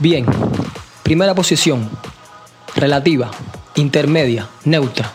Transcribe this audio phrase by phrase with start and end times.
[0.00, 0.24] Bien,
[1.02, 1.90] primera posición,
[2.76, 3.32] relativa,
[3.74, 5.10] intermedia, neutra,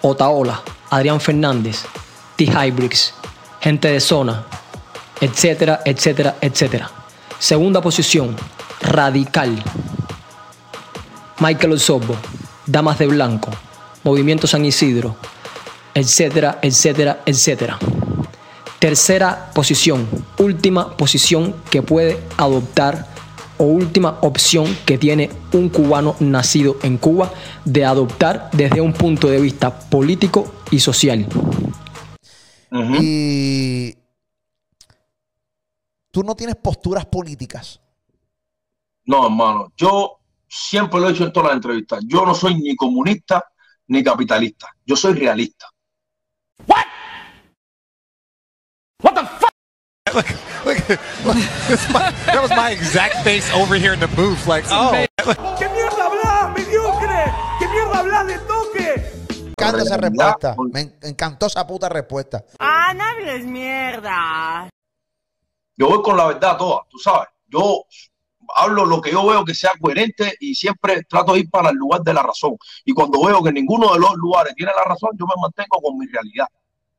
[0.00, 1.84] Otaola, Adrián Fernández,
[2.36, 3.12] T-Hybrix,
[3.60, 4.46] gente de zona,
[5.20, 6.90] etcétera, etcétera, etcétera.
[7.38, 8.34] Segunda posición,
[8.80, 9.62] radical,
[11.38, 12.16] Michael Osorbo,
[12.64, 13.50] Damas de Blanco,
[14.02, 15.14] Movimiento San Isidro,
[15.92, 17.78] etcétera, etcétera, etcétera.
[18.78, 20.08] Tercera posición,
[20.38, 23.12] última posición que puede adoptar
[23.58, 27.32] o última opción que tiene un cubano nacido en Cuba
[27.64, 31.26] de adoptar desde un punto de vista político y social.
[33.00, 33.94] Y
[36.10, 37.80] tú no tienes posturas políticas.
[39.04, 42.76] No, hermano, yo siempre lo he dicho en todas las entrevistas, yo no soy ni
[42.76, 43.44] comunista
[43.88, 45.66] ni capitalista, yo soy realista.
[46.66, 46.84] What?
[49.02, 50.26] What the fuck?
[50.72, 50.88] Look,
[51.26, 51.36] look,
[52.26, 54.92] that was my exact face over here in the booth, like, oh.
[55.58, 57.32] ¿Qué mierda hablas, mediocre?
[57.58, 59.02] ¿Qué mierda hablas de toque?
[59.28, 60.56] Me encanta esa respuesta.
[60.72, 62.44] Me encantó esa puta respuesta.
[62.58, 64.70] Ah, no hables mierda.
[65.76, 67.28] Yo voy con la verdad toda, tú sabes.
[67.48, 67.84] Yo
[68.54, 71.76] hablo lo que yo veo que sea coherente y siempre trato de ir para el
[71.76, 72.56] lugar de la razón.
[72.84, 75.98] Y cuando veo que ninguno de los lugares tiene la razón, yo me mantengo con
[75.98, 76.46] mi realidad,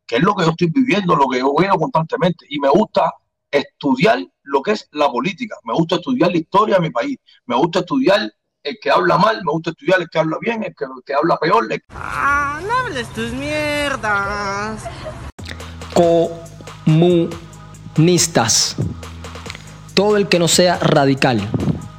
[0.05, 2.45] que es lo que yo estoy viviendo, lo que yo veo constantemente.
[2.49, 3.11] Y me gusta
[3.53, 7.55] estudiar lo que es la política, me gusta estudiar la historia de mi país, me
[7.55, 8.31] gusta estudiar
[8.63, 11.13] el que habla mal, me gusta estudiar el que habla bien, el que, el que
[11.13, 11.67] habla peor.
[11.89, 14.83] Ah, no hables tus mierdas.
[16.85, 18.75] Comunistas
[19.93, 21.39] todo el que no sea radical,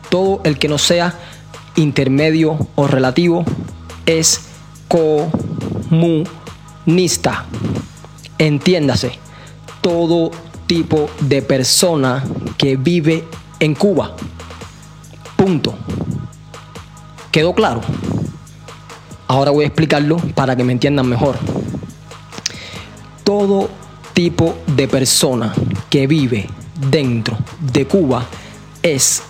[0.08, 1.14] todo el que no sea
[1.76, 3.44] intermedio o relativo
[4.06, 4.48] es
[5.88, 6.26] comunista.
[8.38, 9.18] Entiéndase,
[9.80, 10.32] todo
[10.74, 12.24] tipo de persona
[12.58, 13.22] que vive
[13.60, 14.16] en Cuba.
[15.36, 15.72] Punto.
[17.30, 17.80] ¿Quedó claro?
[19.28, 21.36] Ahora voy a explicarlo para que me entiendan mejor.
[23.22, 23.70] Todo
[24.14, 25.54] tipo de persona
[25.88, 26.48] que vive
[26.90, 27.38] dentro
[27.72, 28.26] de Cuba
[28.82, 29.22] es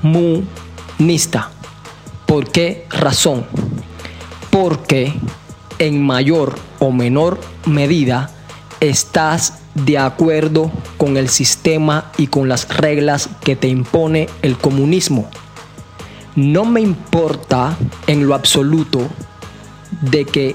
[0.00, 1.50] comunista.
[2.24, 3.44] ¿Por qué razón?
[4.50, 5.12] Porque
[5.80, 8.30] en mayor o menor medida
[8.78, 15.28] estás de acuerdo con el sistema y con las reglas que te impone el comunismo.
[16.36, 17.76] No me importa
[18.06, 19.08] en lo absoluto
[20.02, 20.54] de que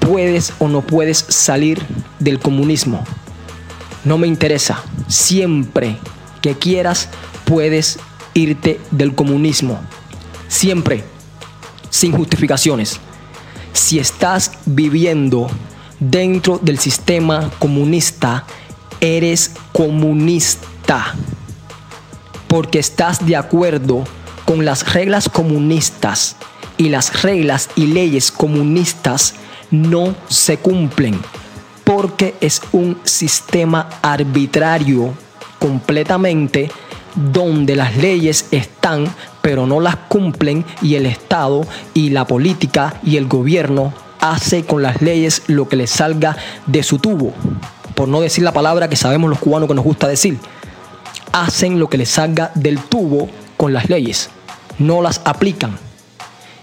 [0.00, 1.80] puedes o no puedes salir
[2.18, 3.04] del comunismo.
[4.04, 4.82] No me interesa.
[5.08, 5.96] Siempre
[6.40, 7.08] que quieras
[7.44, 7.98] puedes
[8.34, 9.78] irte del comunismo.
[10.48, 11.04] Siempre.
[11.90, 12.98] Sin justificaciones.
[13.72, 15.48] Si estás viviendo
[16.00, 18.44] dentro del sistema comunista,
[19.00, 21.14] eres comunista.
[22.48, 24.04] Porque estás de acuerdo
[24.44, 26.34] con las reglas comunistas
[26.76, 29.34] y las reglas y leyes comunistas
[29.70, 31.20] no se cumplen
[31.84, 35.12] porque es un sistema arbitrario
[35.58, 36.70] completamente
[37.14, 39.12] donde las leyes están
[39.42, 44.82] pero no las cumplen y el Estado y la política y el gobierno hace con
[44.82, 46.36] las leyes lo que le salga
[46.66, 47.32] de su tubo.
[47.94, 50.38] Por no decir la palabra que sabemos los cubanos que nos gusta decir.
[51.32, 54.30] Hacen lo que les salga del tubo con las leyes.
[54.78, 55.78] No las aplican.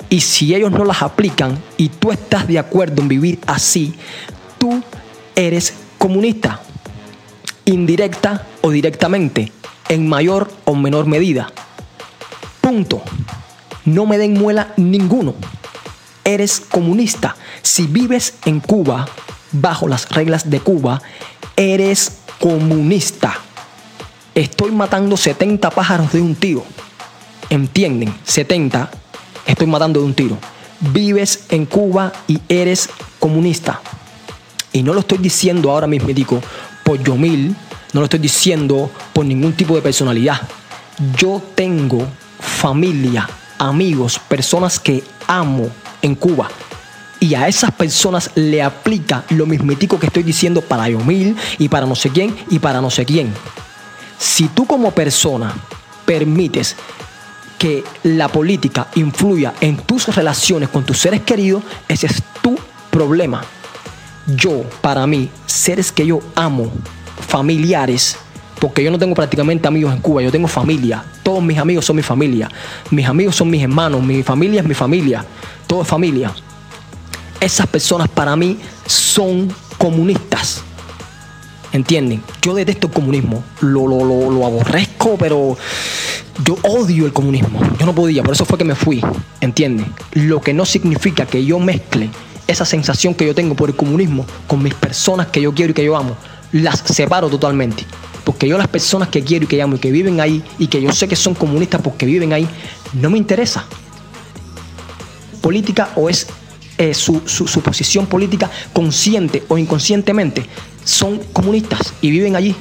[0.10, 3.94] Y si ellos no las aplican y tú estás de acuerdo en vivir así,
[4.58, 4.82] tú
[5.36, 6.62] eres comunista,
[7.66, 9.52] indirecta o directamente,
[9.90, 11.52] en mayor o menor medida.
[12.62, 13.02] Punto.
[13.86, 15.36] No me den muela ninguno.
[16.28, 17.38] Eres comunista.
[17.62, 19.08] Si vives en Cuba,
[19.54, 21.02] bajo las reglas de Cuba,
[21.56, 23.40] eres comunista.
[24.36, 26.66] Estoy matando 70 pájaros de un tiro.
[27.50, 28.14] ¿Entienden?
[28.26, 28.92] 70
[29.46, 30.38] estoy matando de un tiro.
[30.82, 32.90] Vives en Cuba y eres
[33.20, 33.80] comunista.
[34.74, 36.42] Y no lo estoy diciendo ahora mismo, digo,
[36.84, 37.56] por Yomil,
[37.94, 40.42] no lo estoy diciendo por ningún tipo de personalidad.
[41.16, 42.06] Yo tengo
[42.38, 45.70] familia, amigos, personas que amo
[46.02, 46.50] en Cuba.
[47.20, 51.86] Y a esas personas le aplica lo mismitico que estoy diciendo para Yomil y para
[51.86, 53.34] no sé quién y para no sé quién.
[54.20, 55.54] Si tú como persona
[56.06, 56.76] permites
[57.58, 62.56] que la política influya en tus relaciones con tus seres queridos, ese es tu
[62.92, 63.42] problema
[64.36, 66.72] yo, para mí, seres que yo amo,
[67.28, 68.18] familiares,
[68.60, 71.04] porque yo no tengo prácticamente amigos en Cuba, yo tengo familia.
[71.24, 72.50] Todos mis amigos son mi familia.
[72.92, 75.24] Mis amigos son mis hermanos, mi familia es mi familia.
[75.68, 76.34] Todo es familia.
[77.40, 80.64] Esas personas para mí son comunistas.
[81.72, 82.24] ¿Entienden?
[82.42, 83.44] Yo detesto el comunismo.
[83.62, 85.58] Lo, lo, lo, lo aborrezco, pero
[86.44, 87.60] Yo odio el comunismo.
[87.80, 89.04] Yo no podía, por eso fue que me fui.
[89.42, 89.88] ¿Entiendes?
[90.14, 92.10] Lo que no significa que yo mezcle
[92.48, 95.74] esa sensación que yo tengo por el comunismo con mis personas que yo quiero y
[95.74, 96.16] que yo amo.
[96.52, 97.86] Las separo totalmente.
[98.24, 100.82] Porque yo las personas que quiero y que amo y que viven ahí y que
[100.82, 102.48] yo sé que son comunistas porque viven ahí,
[102.94, 103.66] no me interesa.
[105.48, 106.28] Política o es
[106.78, 110.46] eh, su, su posición política consciente o inconscientemente
[110.84, 112.54] son comunistas y viven allí.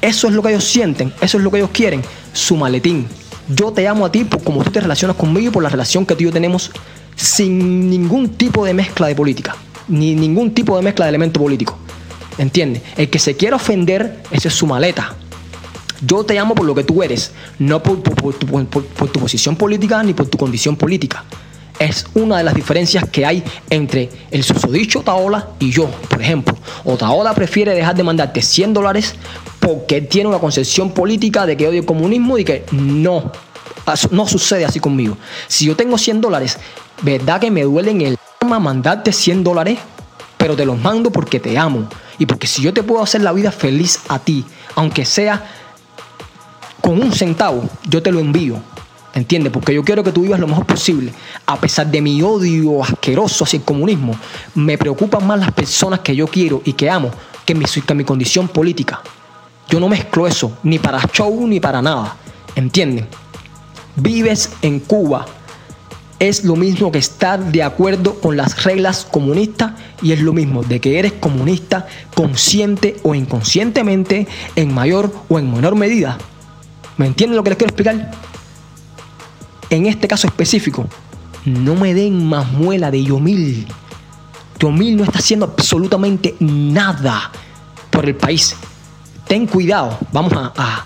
[0.00, 2.00] Eso es lo que ellos sienten, eso es lo que ellos quieren,
[2.32, 3.08] su maletín.
[3.48, 6.06] Yo te amo a ti por cómo tú te relacionas conmigo y por la relación
[6.06, 6.70] que tú y yo tenemos
[7.16, 9.56] sin ningún tipo de mezcla de política,
[9.88, 11.76] ni ningún tipo de mezcla de elemento político.
[12.38, 12.82] ¿Entiendes?
[12.96, 15.16] El que se quiera ofender, esa es su maleta.
[16.06, 20.26] Yo te amo por lo que tú eres, no por, tu, posición política ni por
[20.26, 21.24] tu condición política.
[21.82, 26.56] Es una de las diferencias que hay entre el susodicho Taola y yo, por ejemplo.
[26.84, 29.16] O Taola prefiere dejar de mandarte 100 dólares
[29.58, 33.32] porque tiene una concepción política de que odio el comunismo y que no,
[34.12, 35.18] no sucede así conmigo.
[35.48, 36.56] Si yo tengo 100 dólares,
[37.00, 39.80] ¿verdad que me duele en el alma mandarte 100 dólares?
[40.36, 41.88] Pero te los mando porque te amo.
[42.16, 44.44] Y porque si yo te puedo hacer la vida feliz a ti,
[44.76, 45.44] aunque sea
[46.80, 48.62] con un centavo, yo te lo envío.
[49.14, 49.52] ¿Entiendes?
[49.52, 51.12] Porque yo quiero que tú vivas lo mejor posible.
[51.46, 54.14] A pesar de mi odio asqueroso hacia el comunismo,
[54.54, 57.10] me preocupan más las personas que yo quiero y que amo
[57.44, 59.02] que mi, mi condición política.
[59.68, 62.16] Yo no mezclo eso, ni para show ni para nada.
[62.54, 63.06] ¿Entienden?
[63.96, 65.26] Vives en Cuba.
[66.18, 70.62] Es lo mismo que estar de acuerdo con las reglas comunistas y es lo mismo
[70.62, 76.16] de que eres comunista consciente o inconscientemente en mayor o en menor medida.
[76.96, 78.31] ¿Me entienden lo que les quiero explicar?
[79.72, 80.86] En este caso específico,
[81.44, 83.66] no me den más muela de Yomil.
[84.60, 87.32] Yomil no está haciendo absolutamente nada
[87.90, 88.54] por el país
[89.32, 90.84] ten cuidado, vamos a,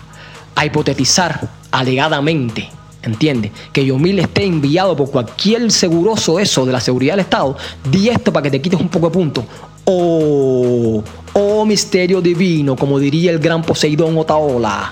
[0.63, 2.69] hipotetizar alegadamente,
[3.03, 3.51] ¿entiendes?
[3.73, 7.57] Que Yomil esté enviado por cualquier seguroso eso de la seguridad del Estado,
[7.91, 9.45] di esto para que te quites un poco de punto.
[9.83, 11.03] Oh,
[11.33, 14.91] oh misterio divino, como diría el gran Poseidón Otaola.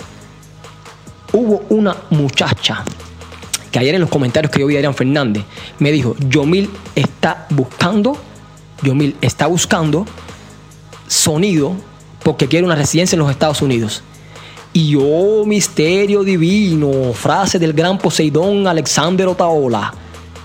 [1.31, 2.83] Hubo una muchacha
[3.75, 5.43] que ayer en los comentarios que yo vi a Adrián Fernández
[5.79, 8.17] me dijo, Yomil está buscando,
[8.83, 10.05] Yomil está buscando
[11.09, 11.75] sonido
[12.23, 14.01] porque quiere una residencia en los Estados Unidos.
[14.71, 19.93] Y oh, misterio divino, frase del gran Poseidón Alexander Otaola.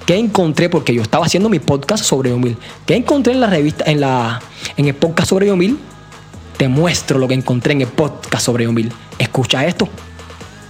[0.05, 0.69] ¿Qué encontré?
[0.69, 2.57] Porque yo estaba haciendo mi podcast sobre Yomil.
[2.85, 4.43] ¿Qué encontré en la revista, en, la,
[4.77, 5.79] en el podcast sobre Yomil?
[6.57, 8.93] Te muestro lo que encontré en el podcast sobre Yomil.
[9.21, 9.89] Escucha esto.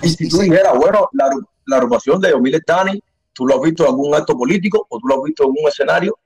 [0.02, 1.24] Y si tú dijeras, bueno, la,
[1.70, 3.00] la agrupación de Yomil Estani,
[3.32, 5.68] ¿tú lo has visto en algún acto político o tú lo has visto en un
[5.68, 6.18] escenario?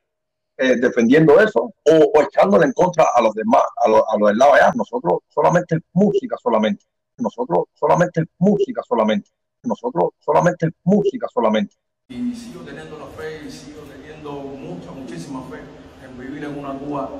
[0.57, 4.55] Eh, defendiendo eso o, echándole en contra a los demás, a, a los del lado
[4.55, 4.73] allá.
[4.75, 6.85] Nosotros solamente música solamente.
[7.19, 9.31] Nosotros solamente música solamente.
[9.63, 11.75] Nosotros solamente música solamente.
[12.09, 15.59] Y sigo teniendo la fe y sigo teniendo mucha, muchísima fe
[16.05, 17.11] en vivir en una Cuba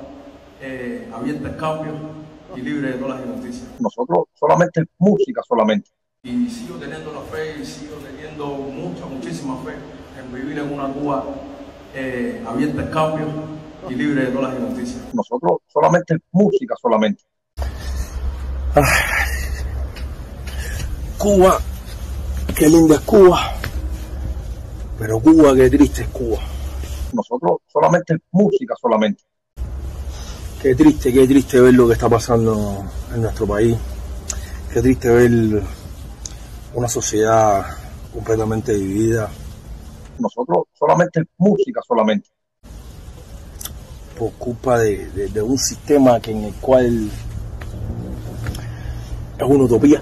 [0.61, 1.93] eh, abierta al cambio
[2.55, 3.79] y libre de todas las injusticias.
[3.79, 5.89] Nosotros solamente música solamente.
[6.23, 7.21] Y sigo teniendo la
[7.65, 9.73] sigo teniendo mucha, muchísima fe
[10.19, 11.25] en vivir en una Cuba
[11.93, 13.25] eh, abierta al cambio
[13.89, 15.01] y libre de todas las injusticias.
[15.13, 17.23] Nosotros solamente música, solamente.
[21.17, 21.59] Cuba,
[22.55, 23.53] qué linda es Cuba,
[24.99, 26.37] pero Cuba, qué triste es Cuba.
[27.13, 29.23] Nosotros solamente música, solamente.
[30.61, 33.77] Qué triste, qué triste ver lo que está pasando en nuestro país.
[34.73, 35.63] Qué triste ver
[36.75, 37.65] una sociedad
[38.13, 39.29] completamente dividida,
[40.19, 42.29] nosotros solamente música solamente.
[44.17, 47.09] Por culpa de, un sistema que en el cual
[49.37, 50.01] es una utopía.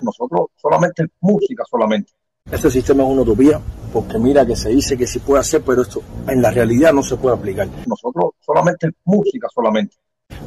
[0.00, 2.12] Nosotros solamente música solamente.
[2.50, 3.60] Ese sistema es una utopía
[3.92, 7.02] porque mira que se dice que se puede hacer, pero esto en la realidad no
[7.02, 7.68] se puede aplicar.
[7.86, 9.96] Nosotros solamente música solamente.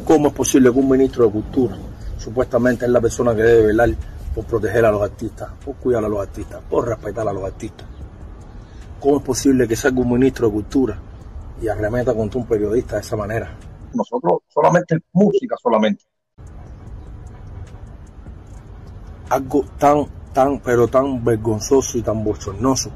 [0.05, 1.77] ¿Cómo es posible que un ministro de Cultura,
[2.17, 3.89] supuestamente es la persona que debe velar
[4.35, 7.87] por proteger a los artistas, por cuidar a los artistas, por respetar a los artistas,
[8.99, 10.97] ¿Cómo es posible que salga un ministro de Cultura
[11.61, 13.55] y arremeta contra un periodista de esa manera?
[13.93, 16.03] Nosotros solamente música, solamente.
[19.29, 22.89] Algo tan, tan, pero tan vergonzoso y tan bochornoso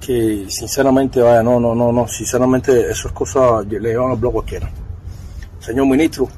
[0.00, 4.32] que sinceramente, vaya, no, no, no, no, sinceramente eso es cosa, le llevan al blog
[4.34, 4.70] cualquiera.
[5.58, 6.28] Señor ministro,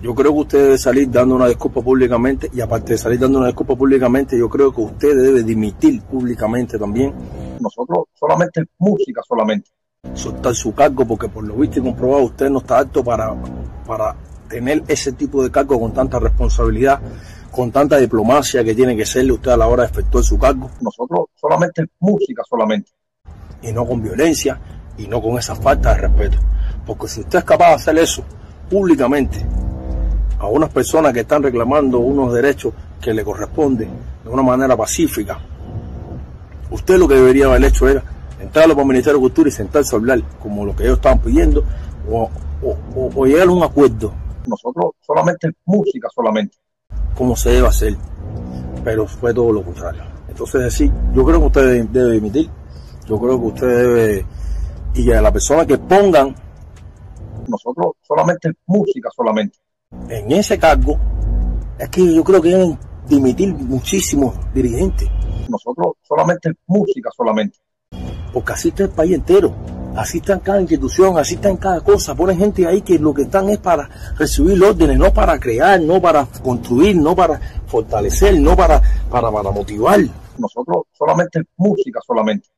[0.00, 3.38] yo creo que usted debe salir dando una disculpa públicamente y aparte de salir dando
[3.38, 7.12] una disculpa públicamente, yo creo que usted debe dimitir públicamente también.
[7.60, 9.70] Nosotros solamente música solamente.
[10.14, 13.34] Soltar su cargo porque por lo visto y comprobado usted no está apto para,
[13.86, 14.14] para
[14.48, 17.00] tener ese tipo de cargo con tanta responsabilidad
[17.50, 20.70] con tanta diplomacia que tiene que serle usted a la hora de efectuar su cargo.
[20.80, 22.92] Nosotros solamente música, solamente.
[23.62, 24.60] Y no con violencia
[24.96, 26.38] y no con esa falta de respeto.
[26.86, 28.22] Porque si usted es capaz de hacer eso
[28.70, 29.44] públicamente
[30.38, 33.90] a unas personas que están reclamando unos derechos que le corresponden
[34.24, 35.38] de una manera pacífica,
[36.70, 38.02] usted lo que debería haber hecho era
[38.40, 41.20] entrar a los Ministerio de Cultura y sentarse a hablar como lo que ellos estaban
[41.20, 41.64] pidiendo
[42.10, 42.30] o,
[42.62, 44.12] o, o llegar a un acuerdo.
[44.46, 46.56] Nosotros solamente música, solamente.
[47.14, 47.96] Como se debe hacer,
[48.84, 50.02] pero fue todo lo contrario.
[50.28, 52.48] Entonces, sí, yo creo que usted debe, debe emitir,
[53.06, 54.26] yo creo que usted debe,
[54.94, 56.34] y a la persona que pongan
[57.48, 59.58] nosotros solamente música, solamente.
[60.08, 60.98] En ese cargo,
[61.78, 62.78] es que yo creo que deben
[63.08, 65.08] dimitir muchísimos dirigentes.
[65.48, 67.58] Nosotros solamente música, solamente.
[68.32, 69.54] Porque así está el país entero.
[69.96, 72.14] Así está en cada institución, así está en cada cosa.
[72.14, 76.00] Ponen gente ahí que lo que están es para recibir órdenes, no para crear, no
[76.00, 78.80] para construir, no para fortalecer, no para,
[79.10, 80.00] para, para motivar.
[80.38, 82.48] Nosotros solamente música, solamente.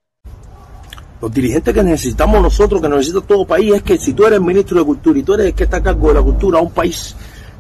[1.21, 4.79] Los dirigentes que necesitamos nosotros, que necesita todo país, es que si tú eres ministro
[4.79, 6.71] de Cultura y tú eres el que está a cargo de la cultura a un
[6.71, 7.15] país,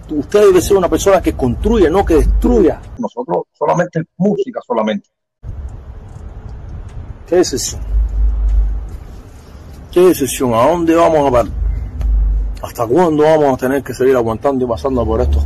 [0.08, 2.80] usted debe ser una persona que construya, no que destruya.
[2.98, 5.08] Nosotros solamente música, solamente.
[7.26, 7.80] ¿Qué decisión?
[9.92, 10.54] ¿Qué decisión?
[10.54, 11.52] ¿A dónde vamos a parar?
[12.62, 15.44] ¿Hasta cuándo vamos a tener que seguir aguantando y pasando por estos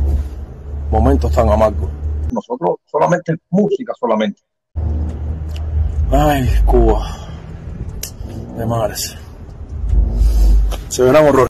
[0.89, 1.89] momentos tan amargos?
[2.31, 4.41] Nosotros solamente música, solamente.
[6.11, 7.25] Ay, Cuba.
[8.57, 9.15] De madres.
[10.89, 11.49] Se verán horrores.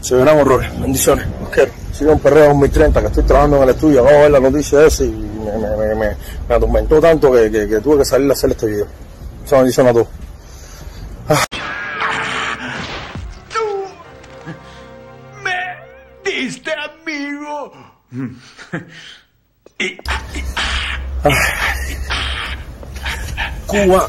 [0.00, 0.80] Se verán horrores.
[0.80, 1.26] Bendiciones.
[1.40, 1.72] Los quiero.
[2.00, 4.00] En Perreo 2030, que estoy trabajando en el estudio.
[4.00, 6.16] Acabo de ver la noticia esa y me, me, me, me,
[6.48, 7.50] me atormentó tanto que,
[7.82, 8.86] tuve que salir a hacer este video.
[9.44, 10.08] Esa bendición a todos.
[11.28, 11.44] Ah.
[13.52, 13.58] Tú
[15.42, 17.72] me diste amigo.
[23.66, 24.08] Cuba.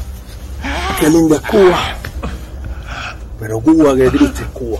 [1.00, 1.99] Qué linda Cuba.
[3.40, 4.78] Pero Cuba, qué triste es Cuba.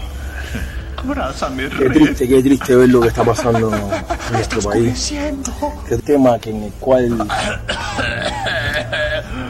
[0.98, 5.14] Abrázame, Qué triste, qué triste ver lo que está pasando en nuestro país.
[5.88, 7.04] Qué tema que en el cual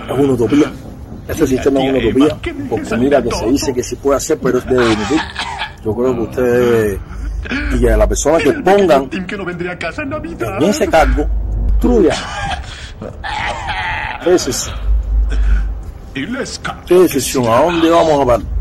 [0.08, 0.70] es una utopía.
[1.26, 2.38] Ese sistema es una utopía.
[2.68, 5.20] Porque mira que se dice que se puede hacer, pero debe dimitir.
[5.84, 7.00] Yo creo que usted debe,
[7.80, 11.26] y a la persona que pongan en ese cargo,
[11.80, 12.14] truya.
[16.86, 17.46] ¿Qué decisión?
[17.48, 18.59] ¿A dónde vamos a parar?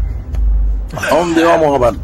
[0.95, 1.99] ¿A dónde vamos a parar?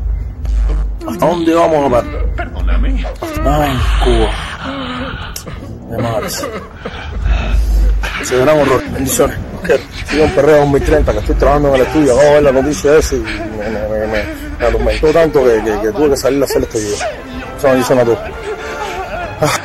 [1.08, 2.25] ¿A dónde vamos a parar?
[2.36, 3.06] Perdóname.
[3.46, 5.34] Ay, Cuba.
[5.89, 6.48] De madres.
[8.24, 8.92] Se verán horrores.
[8.92, 9.38] Bendiciones.
[10.08, 12.13] Sigo en Perreo 2030, que estoy trabajando en el estudio.
[12.13, 14.24] Acabo de ver la noticia esa y me, me, me, me,
[14.60, 16.98] me atormentó tanto que, que, que, tuve que salir a hacer este video.
[17.58, 18.20] Esa bendición a todos.
[19.42, 19.60] Ah.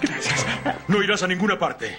[0.00, 0.46] Gracias.
[0.86, 1.98] No irás a ninguna parte.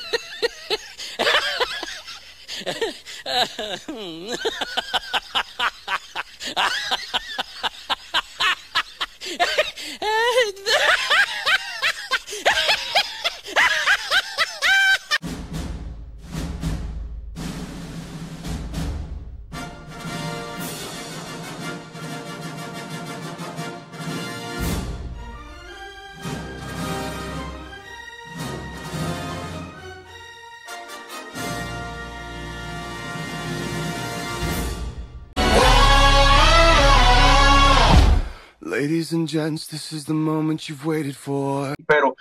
[38.81, 41.75] Ladies and gents, this is the moment you've waited for.
[41.85, 42.15] Pero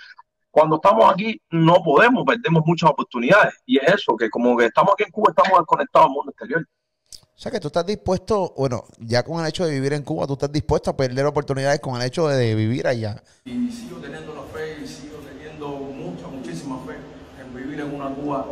[0.51, 3.55] cuando estamos aquí no podemos, perdemos muchas oportunidades.
[3.65, 6.69] Y es eso, que como que estamos aquí en Cuba, estamos desconectados al mundo exterior.
[7.17, 10.27] O sea que tú estás dispuesto, bueno, ya con el hecho de vivir en Cuba,
[10.27, 13.23] tú estás dispuesto a perder oportunidades con el hecho de vivir allá.
[13.47, 16.97] Y sigo teniendo la fe y sigo teniendo mucha, muchísima fe
[17.41, 18.45] en vivir en una Cuba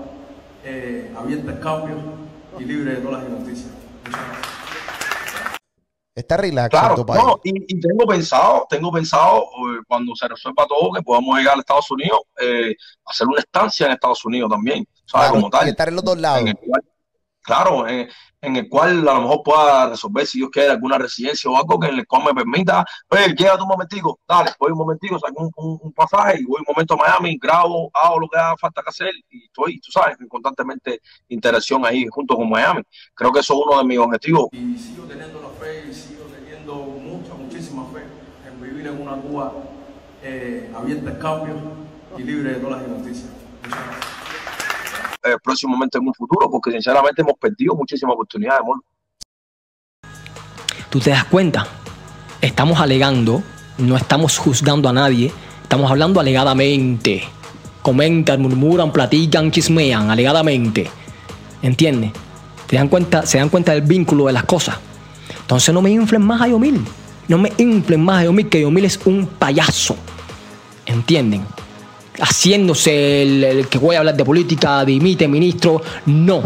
[0.64, 1.96] eh, abierta al cambio
[2.58, 3.70] y libre de todas las injusticias.
[4.06, 4.57] Muchas gracias.
[6.18, 7.22] Está relax claro, en tu país.
[7.22, 11.56] No, y, y, tengo pensado, tengo pensado eh, cuando se resuelva todo que podamos llegar
[11.56, 15.28] a Estados Unidos, eh, hacer una estancia en Estados Unidos también, ¿sabes?
[15.28, 15.68] Claro, Como tal.
[15.68, 16.40] Estar en los dos lados.
[16.40, 16.82] En el cual,
[17.48, 18.06] claro, en,
[18.42, 21.88] el cual a lo mejor pueda resolver si Dios quiere alguna residencia o algo que
[21.88, 25.50] en el cual me permita, pues, oye, llega un momentico, dale, voy un momentico, saco
[25.56, 28.90] un, pasaje y voy un momento a Miami, grabo, hago lo que haga falta que
[28.90, 32.82] hacer y estoy, tú sabes, en constantemente interacción ahí junto con Miami.
[33.14, 34.48] Creo que eso es uno de mis objetivos.
[34.52, 38.02] Y sigo teniendo la fe y sigo teniendo mucha, muchísima fe
[38.46, 39.52] en vivir en una Cuba
[40.22, 41.54] eh, abierta al cambio
[42.18, 43.30] y libre de todas las injusticias.
[43.64, 44.17] Muchas gracias
[45.28, 48.82] eh, próximamente en un futuro, porque sinceramente hemos perdido muchísimas oportunidades, amor.
[50.90, 51.66] ¿Tú te das cuenta?
[52.40, 53.42] Estamos alegando,
[53.78, 55.32] no estamos juzgando a nadie,
[55.62, 57.24] estamos hablando alegadamente.
[57.82, 60.90] Comentan, murmuran, platican, chismean, alegadamente.
[61.62, 62.12] ¿Entiendes?
[62.66, 64.78] ¿Te dan cuenta, se dan cuenta del vínculo de las cosas.
[65.40, 66.84] Entonces no me inflen más a Yomil.
[67.28, 69.96] No me inflen más a Yomil, que Yomil es un payaso.
[70.86, 71.44] ¿Entienden?
[72.20, 75.80] Haciéndose el, que voy a hablar de política, dimite ministro.
[76.06, 76.42] No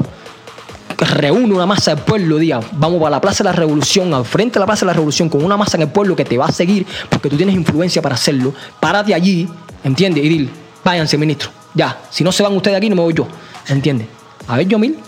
[1.05, 4.55] reúne una masa del pueblo, diga, vamos para la Plaza de la Revolución, al frente
[4.55, 6.47] de la Plaza de la Revolución, con una masa en el pueblo que te va
[6.47, 8.55] a seguir porque tú tienes influencia para hacerlo.
[8.81, 9.49] Párate allí,
[9.85, 10.25] ¿entiendes?
[10.25, 10.51] Y dile,
[10.85, 11.51] váyanse, ministro.
[11.75, 13.27] Ya, si no se van ustedes de aquí, no me voy yo.
[13.69, 14.09] ¿Entiendes?
[14.49, 14.99] A ver, Yomil,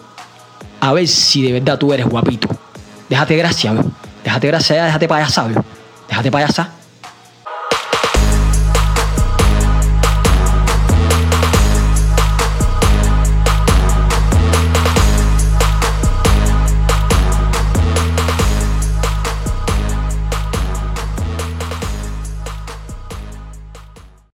[0.80, 2.48] a ver si de verdad tú eres guapito.
[3.08, 3.80] Déjate gracia, ¿ve?
[4.22, 5.60] Déjate gracia, déjate payasar, ¿ve?
[6.08, 6.70] Déjate payasar.